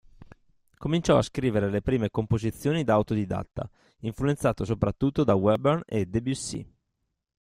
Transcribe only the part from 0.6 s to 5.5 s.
Cominciò a scrivere le prime composizioni da autodidatta, influenzato soprattutto da